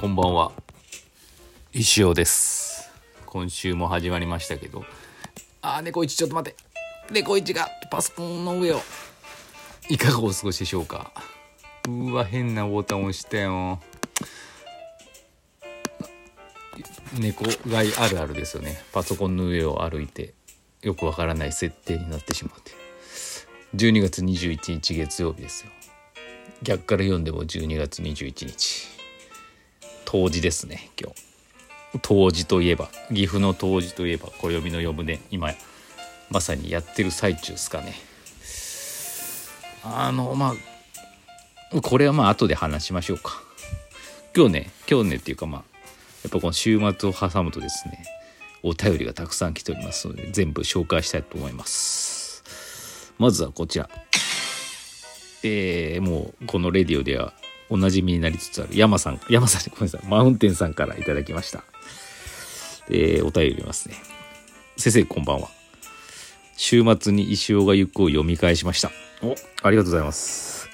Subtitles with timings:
[0.00, 0.52] こんばんは。
[1.72, 2.88] 石尾です。
[3.26, 4.84] 今週も始まりましたけど。
[5.60, 7.12] あー猫一ちょっと待って。
[7.12, 8.80] 猫一がパソコンの上を。
[9.90, 11.12] いかがお過ごしでしょうか。
[11.88, 13.80] うわ変なボタン押したよ。
[17.18, 18.80] 猫飼いあるあるですよね。
[18.92, 20.32] パソコンの上を歩いて
[20.80, 22.70] よくわからない設定になってしまって。
[23.74, 25.72] 12月21日月曜日ですよ。
[26.62, 28.97] 逆から読んでも12月21日。
[30.10, 31.12] 冬至ですね今
[31.92, 31.98] 日。
[32.00, 35.50] 冬至といえば岐阜の冬至といえば暦の呼ぶね今
[36.30, 37.92] まさにやってる最中ですかね。
[39.84, 40.54] あのま
[41.74, 43.42] あこれはまあ後で話しましょうか。
[44.34, 45.62] 今日ね今日ねっていうかまあ
[46.24, 48.02] やっぱこの週末を挟むとですね
[48.62, 52.42] お便りがたくさん来ておりますので全部紹介したいと思います。
[53.18, 53.90] まずはこちら。
[55.42, 57.34] えー、もうこのレディオでは
[57.70, 61.64] おなじみになりつつある山さん山さん ごめんなさいマウンテンさんからいただきました。
[62.90, 63.96] えー、お便りますね。
[64.76, 65.48] 先生こんばんは。
[66.56, 68.90] 週末に石尾が行くを読み返しました。
[69.22, 70.68] おありがとうございます。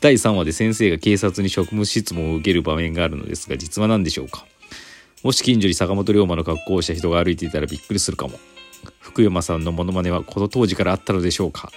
[0.00, 4.46] 第3話で先生が警察に職務質問を受ける場面があるのですが実は何でしょうか。
[5.22, 8.38] もし近所に坂本龍馬の格好をした人が歩いていたらびっくりするかも。
[9.00, 11.72] 福山さんのモノマネはこの当時からあったのでしょうか。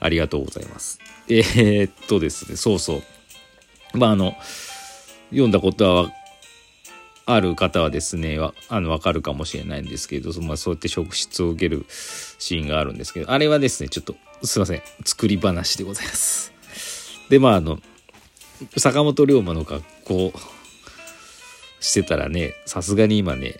[0.00, 1.00] ありがとうございます。
[1.28, 3.02] えー、っとですねそうそう
[3.94, 4.34] まああの
[5.30, 6.12] 読んだことは
[7.24, 16.52] ある方はですねわあの分かるかもしれないんですけど、まあ、そうやって職質を受けるシーンがあるんですけどあれはですねちょっとすいません作り話でございます。
[17.30, 17.78] でまああの
[18.76, 20.32] 坂本龍馬の格好
[21.80, 23.56] してたらねさすがに今ね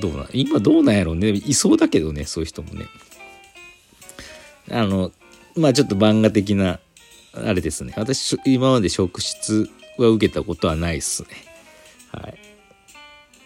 [0.00, 1.28] どうな今どうなんやろうね。
[1.30, 2.86] いそうだけどねそういう人もね。
[4.70, 5.12] あの
[5.56, 6.80] まあちょっと漫画的な
[7.36, 7.94] あれですね。
[7.96, 9.68] 私今まで職質
[9.98, 11.28] は受けたことはないっすね。
[12.12, 12.38] はい。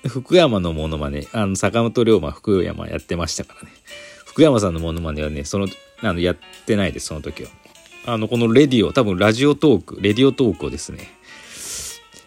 [0.06, 3.68] 福山のモノマネあの坂本龍馬福山やってましたからね。
[4.26, 5.68] 福山さんのモノマネはねその
[6.02, 7.50] あのやってないですその時は。
[8.06, 11.08] あのこのレディオ多分ラジオトークレディオトークをですね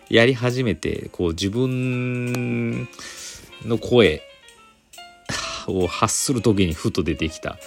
[0.09, 2.87] やり始めてこう自分
[3.65, 4.21] の声
[5.67, 7.57] を発する時にふと出てきた。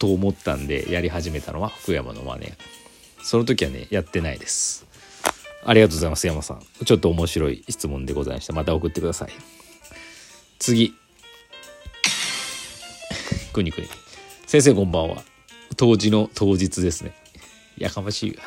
[0.00, 2.52] と思ったんでやり始めたのは福山の真似。
[3.22, 4.86] その時はねやってないです。
[5.62, 6.62] ありがとうございます山さん。
[6.84, 8.54] ちょっと面白い質問でございました。
[8.54, 9.30] また送ってください。
[10.58, 10.94] 次。
[13.52, 13.88] くにくに。
[14.46, 15.22] 先生こんばんは。
[15.76, 17.12] 当時の当日ですね。
[17.76, 18.38] やかましい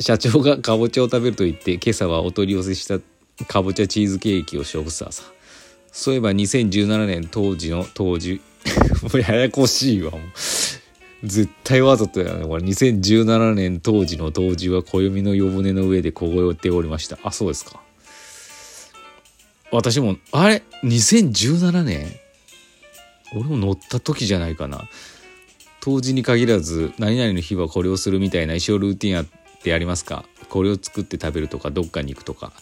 [0.00, 2.98] 社長がかぼちゃを食べると言って今朝はお取り寄せした
[3.46, 5.22] かぼちゃチーズケーキを食す朝。
[5.92, 8.42] そういえば2017年当時の当時
[9.02, 10.12] もうややこしいわ
[11.22, 12.62] 絶対わざとやねこれ。
[12.64, 17.18] 2017年当時の当時は暦の夜船の上で凍えておりました。
[17.22, 17.80] あそうですか。
[19.70, 22.06] 私もあれ？2017年？
[23.34, 24.88] 俺も乗った時じゃないかな。
[25.80, 29.26] 当時に限らず何々の日はこれをするみたいな衣装ルーティンあっ
[29.62, 30.24] てありますか？
[30.48, 32.52] これを作って食べるとかどっかに行くとか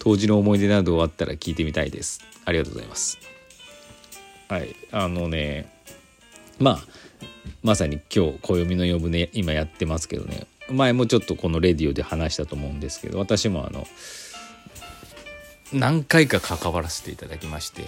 [0.00, 2.20] 当時の思い出などあったら聞いてみたいです。
[2.44, 3.18] ありがとうございます。
[4.48, 4.74] はい。
[4.92, 5.72] あのね
[6.58, 6.78] まあ
[7.62, 10.46] まさに今日暦の呼ぶね今やってますけどね。
[10.68, 13.86] 前もちょっとこのレディオで話したと思うんですけど私もあの
[15.72, 17.84] 何回か関わらせていただきまして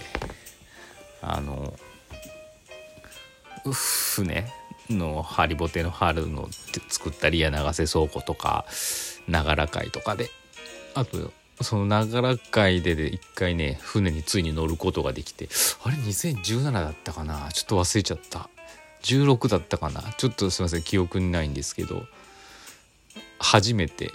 [1.21, 1.73] あの
[3.71, 4.45] 船
[4.89, 6.47] のハリボテの春の
[6.89, 8.65] 作ったりや長瀬倉庫とか
[9.27, 10.29] 長良会とかで
[10.93, 11.31] あと
[11.61, 15.49] その長良会でで一回ね船についに乗ることができて
[15.83, 17.49] あれ2017だったかな？
[17.51, 18.49] ちょっと忘れちゃった。
[19.03, 20.01] 16だったかな？
[20.17, 22.03] ちょっとすいません記憶にないんですけど
[23.39, 24.11] 初めて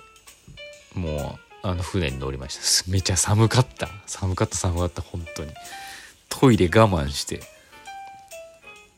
[0.94, 2.90] もうあの船に乗りました。
[2.90, 3.88] めちゃ寒かった。
[4.06, 5.52] 寒かった寒かった本当に。
[6.28, 7.40] トイレ我慢して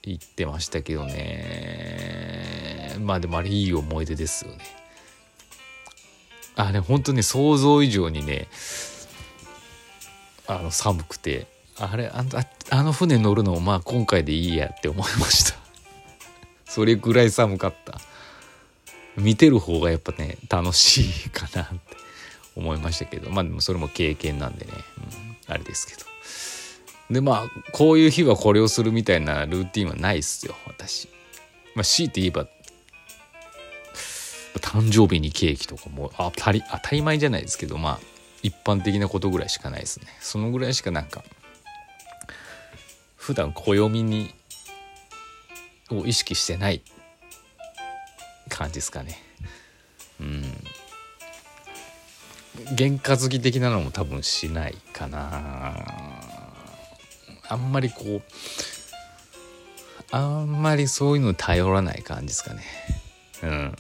[0.03, 2.97] 行ってましたけどね。
[3.01, 4.59] まあでもあれいい思い出ですよね。
[6.57, 8.49] あれ本当に想像以上にね
[10.47, 11.47] あの寒くて。
[11.77, 12.25] あれあ
[12.71, 15.59] あの船乗るのまあ今回でいいやって思いました。
[16.67, 18.01] それぐらい寒かった。
[19.17, 21.79] 見てる方がやっぱね楽しいかなって
[22.57, 23.31] 思いましたけど。
[23.31, 24.73] まあでもそれも経験なんでね、
[25.49, 26.03] うん、あれですけど。
[27.11, 31.09] でまあこういう日はこれをするみたいなルーティンはないっすよ私。
[31.75, 32.47] まあ強いて言えば
[34.61, 38.01] 誕生日にケーキとかも当たり当たり前じゃないですけどまあ
[38.43, 40.07] 一般的なことぐらいしかないですね。
[40.21, 41.25] そのぐらいしかなんか
[43.17, 44.35] 普段暦に
[45.91, 46.83] を意識してない
[48.49, 49.19] 感じですかね。
[50.21, 50.45] うん。
[52.77, 55.75] 験担ぎ的なのも多分しないかな。
[57.49, 58.23] あんまりこう
[60.11, 62.63] あんまりそういうの頼らない感じですかね。
[63.43, 63.77] うん。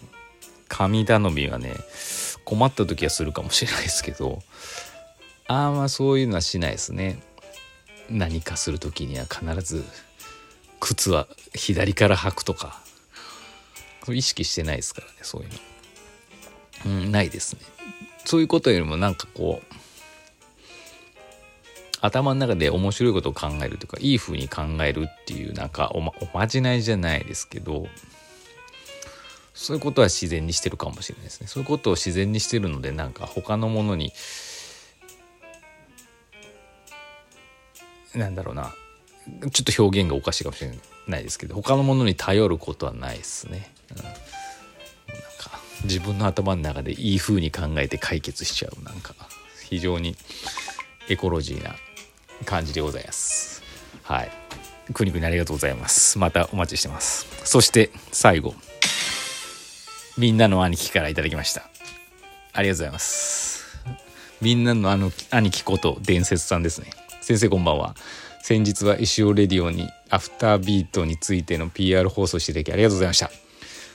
[0.75, 1.73] 神頼みはね
[2.45, 4.41] 困った時はするかもしれないですけど
[5.47, 7.19] あんまそういうのはしないですね。
[8.11, 9.85] 何かする時には必ず
[10.81, 12.83] 靴は左から履くとか
[14.09, 17.03] 意識してないですからねそういうの。
[17.05, 17.61] うんないですね。
[18.25, 19.75] そういうことよりもなんかこう
[22.01, 27.87] 頭の中で面白いことを考えるというかいい風に考えるっていうなんかおまおまじないじゃないですけど
[29.55, 31.47] そういうことは自然にしてるかもしれないですね。
[31.47, 34.13] そういうことを自然にしてるのでなんか他のものに
[38.15, 38.75] なんだろうな。
[39.51, 40.73] ちょっと表現がおかしいかもしれ
[41.07, 44.21] ないですけど他のものに頼ることはないですね、うん、なんか
[45.85, 49.15] 自分の頭の中でいい風に考えて解決しちゃうなんか
[49.63, 50.15] 非常に
[51.09, 51.75] エコロジーな
[52.45, 53.63] 感じでございます。
[54.03, 54.31] はい。
[54.93, 56.19] くにくにありがとうございます。
[56.19, 57.27] またお待ちしてます。
[57.45, 58.55] そして最後。
[60.17, 61.69] みんなの兄貴からいただきました。
[62.53, 63.65] ありがとうございます。
[64.41, 66.91] みんなのあの兄貴こと伝説さんですね。
[67.21, 67.97] 先生こんばんは。
[68.41, 73.31] 先日は石尾レディオにアフタービートについての PR 放送していただきありがとうございました。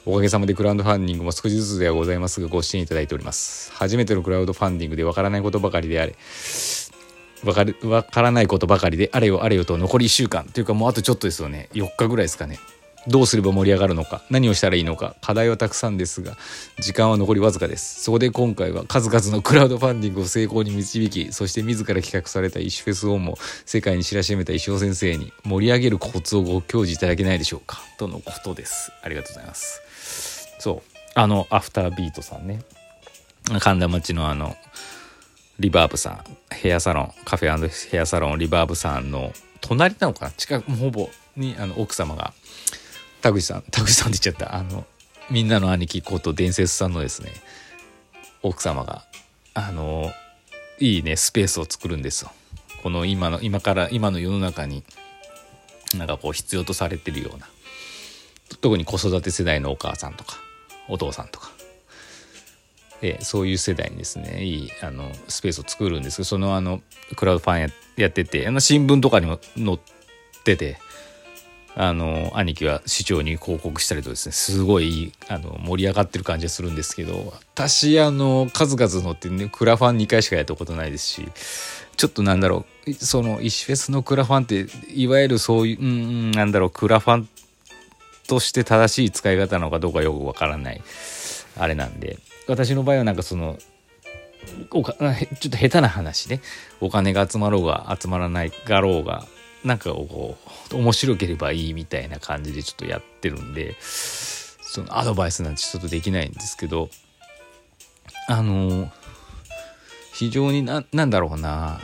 [0.05, 3.71] おかげさまでクラウドファンディングも少しずつではございますがご支援いただいております。
[3.71, 6.15] 初めてのクラウドファンディングでわからないことばかりであれ。
[7.45, 10.45] わかるわからないことばかりであれよあれよと残り1週間。
[10.45, 11.69] というかもうあとちょっとですよね。
[11.73, 12.59] 4日ぐらいですかね。
[13.07, 16.35] どうすれば盛り上がるのか何をしたらいいのか課題はたくさんですが
[16.79, 18.03] 時間は残りわずかです。
[18.03, 28.91] そこで今回は数々のクラウドファンディングを成功に導きそして自ら企画された石フェスをも世界に知らしめた石尾先生に盛り上げるコツをご教示いただけないでしょうかとのことです。
[29.01, 30.55] ありがとうございます。
[30.59, 30.91] そう。
[31.15, 32.61] あのアフタービートさんね。
[33.59, 34.55] 神田町のあの
[35.59, 36.23] リバーブさん。
[36.53, 37.13] ヘアサロン。
[37.25, 39.31] カフェヘアサロンリバーブさんの
[39.61, 40.31] 隣なのかな？
[40.31, 42.33] 近くほぼにあの奥様が
[43.21, 44.55] 田口さん田口さんって言っちゃった。
[44.55, 44.85] あの
[45.29, 47.31] みんなの兄貴こと伝説さんのですね
[48.41, 49.03] 奥様が
[49.53, 50.11] あの
[50.79, 52.31] いいねスペースを作るんですよ。
[52.81, 54.83] この今の今から今の世の中に
[55.97, 57.47] なんかこう必要とされてるような
[58.61, 60.37] 特に子育て世代のお母さんとか
[60.87, 61.51] お父さんとか。
[63.01, 66.81] でそういう世代にですねいいあのスペースを作るんですけどそのあの
[67.15, 69.79] クラウドファンややっててあの新聞とかにも載っ
[70.43, 70.77] てて
[71.81, 81.25] あの兄貴は市長に広告したりとですねすごいあの盛り上がってる感じがするんですけど私あの数々のってねクラファン2回しかやったことないですし
[81.95, 87.29] ちょっとなんだろうその石フェスのクラファンっていわゆるそういううんなんだろうクラファン
[88.27, 90.81] として正しい使い方なのかどうかよくわからない
[91.57, 93.57] あれなんで私の場合はなんかその
[94.71, 95.07] おかちょ
[95.47, 96.41] っと下手な話ね。
[96.81, 99.25] お金が集まろうが集まらないがろうが
[99.63, 100.37] なんかこ
[100.71, 106.89] う面白ければいいみたいな感じでちょっとやってるんでそのアドバイスなんてちょっとできないんですけど
[108.27, 108.89] あの
[110.13, 111.79] 非常にななんだろうな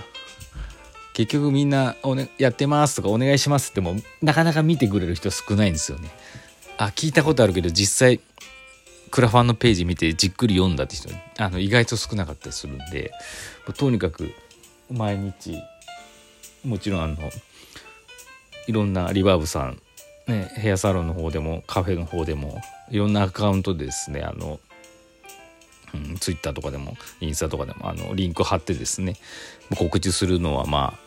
[1.14, 6.10] 結局みんなお、ね、やってますとかお願いしますってもなかなか見てくれる人少ないんですよね。
[6.78, 8.20] あ聞いたことあるけど実際
[9.12, 13.12] クラファンのページ見てじっくり読んだって人あの意外と少なかったりするんで
[13.78, 14.34] とにかく
[14.92, 15.58] 毎日
[16.66, 17.18] もちろんあの
[18.68, 19.82] いろんなリバーブさん、
[20.28, 24.60] ね、ヘアサロンの方でもカフェの方でもいろんなアカウントでですねあの、
[25.94, 29.16] うん、ツイッターとかでもインスタとかでもあのリンク貼ってですね
[29.78, 31.06] 告知するのはまあ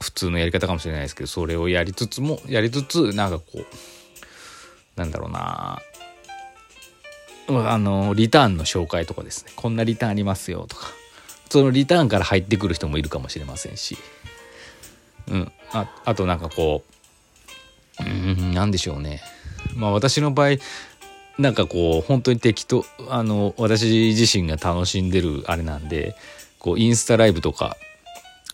[0.00, 3.64] 普通のやり方かもしれないですけどそれをやりつつもやりつつなんかこう
[4.96, 5.80] なんだろうな
[7.48, 10.86] あのリターンの紹介とかですねこんなリターンありますよとか
[11.48, 13.96] そのリターンから入ってくる人もいるかもしれませんし。
[15.28, 15.52] うん。
[15.72, 16.84] ああとなんかこ
[18.00, 19.20] ううん何でしょうね。
[19.74, 20.58] まあ私の場合
[21.38, 26.16] なんかこう本当に適当あの私自身が楽しんでるあれなんで
[26.58, 27.76] こうインスタライブとか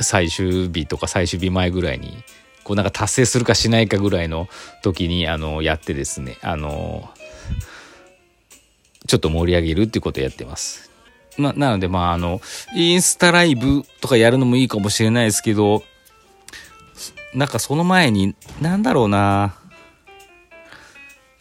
[0.00, 2.24] 最終日とか最終日前ぐらいに
[2.64, 4.48] こうなんか達成するかしないかぐらいの
[4.82, 7.08] 時にあのやってですねあの
[9.06, 10.91] ちょっと盛り上げるっていうことをやってます。
[11.38, 12.40] ま、なのでまああの
[12.74, 15.82] インスタライブとかやるのもいいかもしれないですけど
[17.34, 19.56] なんかその前になんだろうな。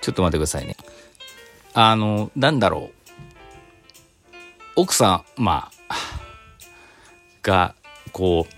[0.02, 0.76] ちょっと待ってくださいね。
[1.74, 3.12] あのなんだろう。
[4.76, 5.96] 奥さんまあ
[7.44, 7.76] が
[8.12, 8.54] こう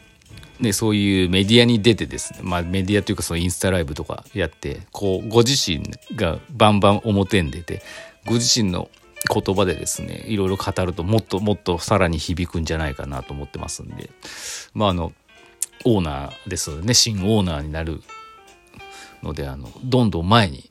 [0.64, 5.84] ね、そういうメディアに出てですね、まあ、メディアというかそのインスタライブとかやってこうご自身
[6.16, 7.82] がバンバン表に出て
[8.26, 8.90] ご自身の
[9.32, 14.10] 言葉でですねいろいろ語るともっともっとさらに響くんじゃないかなと思ってますんで。
[14.74, 15.14] まああの
[15.86, 16.94] オーナーですね。
[16.94, 18.02] 新オーナーになる
[19.22, 20.70] のであのどんどん前に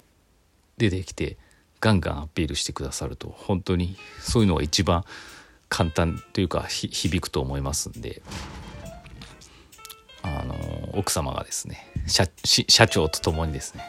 [0.79, 1.37] 出てきて
[1.81, 5.05] ガンガンアピールしてくださると本当にそういうのが一番
[5.69, 8.23] 簡単というか響くと思いますんで。
[10.25, 10.55] あの
[10.93, 13.83] 奥様がですね社社長と共にですね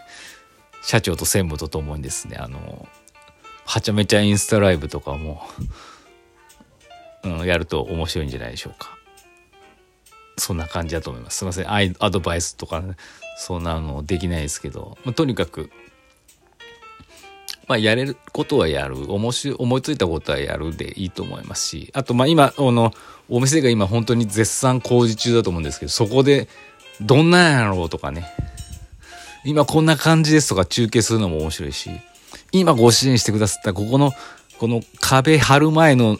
[0.82, 2.88] 社長と専務と共にですねあの
[3.74, 5.42] はちゃめちゃインスタライブとかも、
[7.24, 8.96] うん、やると面白いんじゃないでしょうか。
[10.38, 11.38] そんな感じだと思います。
[11.38, 11.66] すいません。
[11.68, 12.96] アドバイスとか、ね、
[13.36, 15.72] そんなのできないですけど、まあ、とにかく
[17.68, 19.12] まあ、やれることはやる。
[19.12, 21.90] 思し思いついたことはやるでいいと思いますし。
[21.96, 22.94] あとまあ今あの
[23.28, 26.48] お店が今本当に絶賛工事中だと思うんですけどそこで
[27.02, 28.26] どんなんやろうとかね。
[29.46, 31.90] 今こんな感じですとか中継するのも面白いし。
[32.54, 34.12] 今ご支援してくださったここの
[34.60, 36.18] この壁貼る前の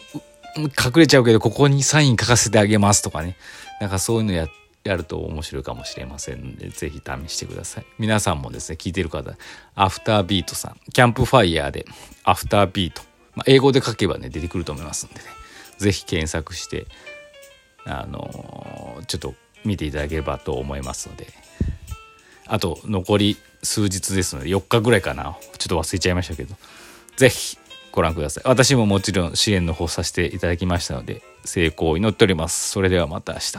[0.56, 3.36] 隠れちゃうけどここにサイン書かせてあげますとかね。
[3.80, 4.48] なんかそういうのや
[4.84, 7.86] やると面白いかもしれませんので、ぜひ試してください。
[7.98, 9.34] 皆さんもですね、聞いてる方、
[9.74, 11.86] アフタービートさん、キャンプファイヤーで、
[12.22, 13.00] アフタービート、
[13.34, 15.20] まあ、英語で書けばね、出てくると思いますんでね、
[15.78, 16.86] ぜひ検索して、
[17.86, 21.28] あのー、ちょっと見ていただければと思いますので、
[22.46, 26.54] あと、残り数日ですので、4日ぐらいかな、ちょっと忘れちゃいましたけど、
[27.16, 27.58] ぜひ
[27.92, 28.44] ご覧ください。
[28.46, 32.70] 私ももちろん支援の方させていただきましたので、成功を祈っております。
[32.70, 33.52] それではまた明日。